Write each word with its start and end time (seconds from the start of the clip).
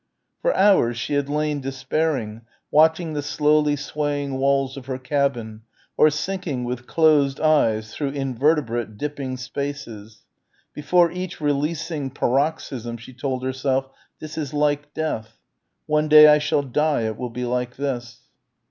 For 0.41 0.51
hours 0.55 0.97
she 0.97 1.13
had 1.13 1.29
lain 1.29 1.61
despairing, 1.61 2.41
watching 2.71 3.13
the 3.13 3.21
slowly 3.21 3.75
swaying 3.75 4.39
walls 4.39 4.75
of 4.75 4.87
her 4.87 4.97
cabin 4.97 5.61
or 5.95 6.09
sinking 6.09 6.63
with 6.63 6.87
closed 6.87 7.39
eyes 7.39 7.93
through 7.93 8.13
invertebrate 8.13 8.97
dipping 8.97 9.37
spaces. 9.37 10.23
Before 10.73 11.11
each 11.11 11.39
releasing 11.39 12.09
paroxysm 12.09 12.97
she 12.97 13.13
told 13.13 13.43
herself 13.43 13.89
"this 14.19 14.39
is 14.39 14.55
like 14.55 14.91
death; 14.95 15.37
one 15.85 16.07
day 16.07 16.25
I 16.27 16.39
shall 16.39 16.63
die, 16.63 17.01
it 17.03 17.15
will 17.15 17.29
be 17.29 17.45
like 17.45 17.75
this." 17.75 18.21